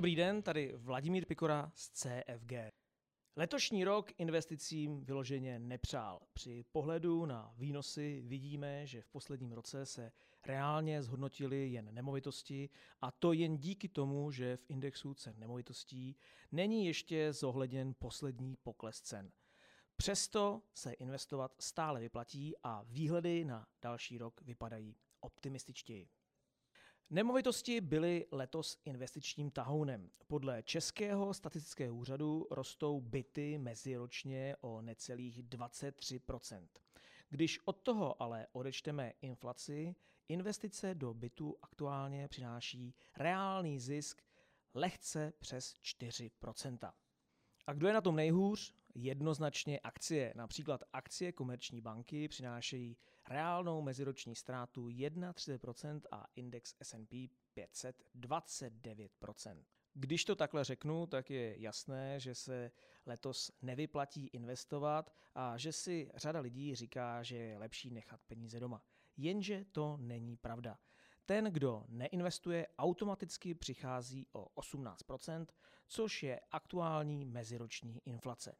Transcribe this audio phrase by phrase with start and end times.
[0.00, 2.52] Dobrý den, tady Vladimír Pikora z CFG.
[3.36, 6.20] Letošní rok investicím vyloženě nepřál.
[6.32, 10.12] Při pohledu na výnosy vidíme, že v posledním roce se
[10.46, 12.68] reálně zhodnotily jen nemovitosti
[13.00, 16.16] a to jen díky tomu, že v indexu cen nemovitostí
[16.52, 19.32] není ještě zohledněn poslední pokles cen.
[19.96, 26.08] Přesto se investovat stále vyplatí a výhledy na další rok vypadají optimističtěji.
[27.12, 30.10] Nemovitosti byly letos investičním tahounem.
[30.26, 36.66] Podle Českého statistického úřadu rostou byty meziročně o necelých 23%
[37.30, 39.94] Když od toho ale odečteme inflaci,
[40.28, 44.22] investice do bytu aktuálně přináší reálný zisk
[44.74, 46.30] lehce přes 4
[47.70, 48.74] a kdo je na tom nejhůř?
[48.94, 50.32] Jednoznačně akcie.
[50.36, 52.96] Například akcie komerční banky přinášejí
[53.28, 59.64] reálnou meziroční ztrátu 1,30% a index S&P 500 29%.
[59.94, 62.70] Když to takhle řeknu, tak je jasné, že se
[63.06, 68.82] letos nevyplatí investovat a že si řada lidí říká, že je lepší nechat peníze doma.
[69.16, 70.78] Jenže to není pravda.
[71.26, 75.46] Ten, kdo neinvestuje, automaticky přichází o 18%,
[75.86, 78.56] což je aktuální meziroční inflace.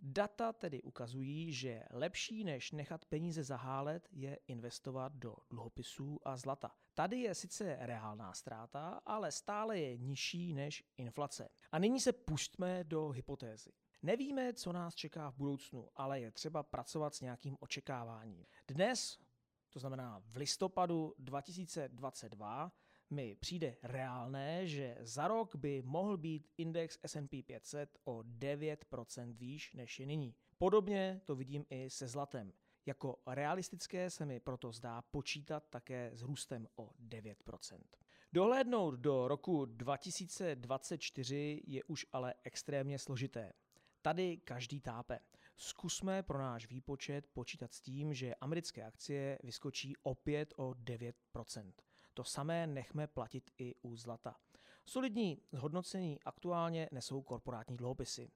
[0.00, 6.70] Data tedy ukazují, že lepší než nechat peníze zahálet je investovat do dluhopisů a zlata.
[6.94, 11.48] Tady je sice reálná ztráta, ale stále je nižší než inflace.
[11.72, 13.70] A nyní se pustíme do hypotézy.
[14.02, 18.46] Nevíme, co nás čeká v budoucnu, ale je třeba pracovat s nějakým očekáváním.
[18.68, 19.18] Dnes,
[19.74, 22.72] to znamená v listopadu 2022,
[23.10, 29.72] mi přijde reálné, že za rok by mohl být index S&P 500 o 9% výš
[29.72, 30.34] než je nyní.
[30.58, 32.52] Podobně to vidím i se zlatem.
[32.86, 37.78] Jako realistické se mi proto zdá počítat také s růstem o 9%.
[38.32, 43.52] Dohlédnout do roku 2024 je už ale extrémně složité.
[44.02, 45.20] Tady každý tápe.
[45.56, 51.72] Zkusme pro náš výpočet počítat s tím, že americké akcie vyskočí opět o 9%.
[52.14, 54.36] To samé nechme platit i u zlata.
[54.86, 58.30] Solidní zhodnocení aktuálně nesou korporátní dluhopisy.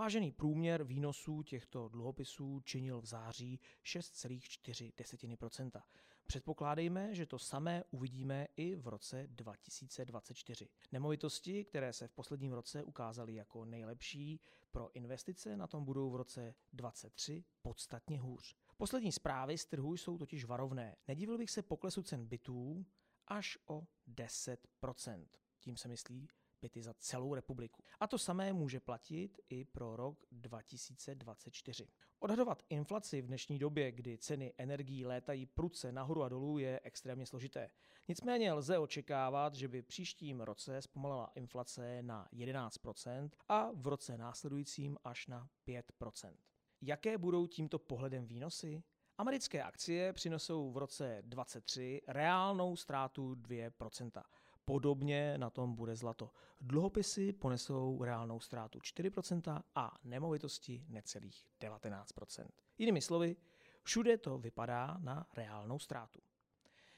[0.00, 5.82] Vážený průměr výnosů těchto dluhopisů činil v září 6,4
[6.26, 10.68] Předpokládejme, že to samé uvidíme i v roce 2024.
[10.92, 14.40] Nemovitosti, které se v posledním roce ukázaly jako nejlepší
[14.70, 18.56] pro investice, na tom budou v roce 2023 podstatně hůř.
[18.76, 20.96] Poslední zprávy z trhu jsou totiž varovné.
[21.08, 22.86] Nedivil bych se poklesu cen bytů
[23.28, 25.26] až o 10%
[25.58, 26.28] Tím se myslí
[26.62, 27.82] byty za celou republiku.
[28.00, 31.88] A to samé může platit i pro rok 2024.
[32.18, 37.26] Odhadovat inflaci v dnešní době, kdy ceny energií létají pruce nahoru a dolů, je extrémně
[37.26, 37.70] složité.
[38.08, 44.96] Nicméně lze očekávat, že by příštím roce zpomalila inflace na 11% a v roce následujícím
[45.04, 46.34] až na 5%.
[46.82, 48.82] Jaké budou tímto pohledem výnosy?
[49.18, 54.22] Americké akcie přinesou v roce 2023 reálnou ztrátu 2%.
[54.64, 56.30] Podobně na tom bude zlato.
[56.60, 62.46] Dluhopisy ponesou reálnou ztrátu 4% a nemovitosti necelých 19%.
[62.78, 63.36] Jinými slovy,
[63.82, 66.20] všude to vypadá na reálnou ztrátu.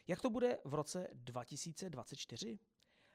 [0.07, 2.59] Jak to bude v roce 2024?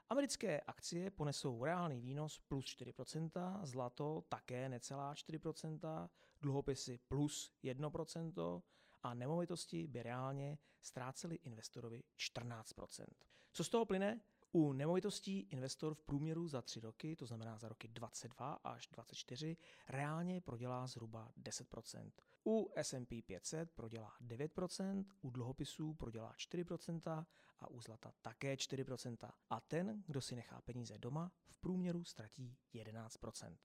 [0.10, 6.10] Americké akcie ponesou reálný výnos plus 4%, zlato také necelá 4%,
[6.42, 8.62] dluhopisy plus 1%
[9.04, 13.06] a nemovitosti by reálně ztráceli investorovi 14%.
[13.54, 14.22] Co z toho plyne?
[14.52, 19.58] U nemovitostí investor v průměru za tři roky, to znamená za roky 22 až 24,
[19.88, 22.12] reálně prodělá zhruba 10%.
[22.46, 27.26] U S&P 500 prodělá 9%, u dluhopisů prodělá 4%
[27.60, 29.32] a u zlata také 4%.
[29.50, 33.58] A ten, kdo si nechá peníze doma, v průměru ztratí 11%.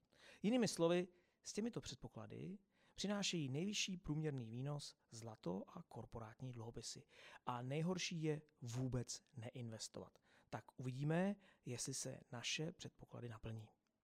[0.42, 1.08] Jinými slovy,
[1.44, 2.58] s těmito předpoklady
[2.94, 7.04] přinášejí nejvyšší průměrný výnos zlato a korporátní dluhopisy.
[7.46, 10.18] A nejhorší je vůbec neinvestovat.
[10.52, 13.68] Tak uvidíme, jestli se naše předpoklady naplní.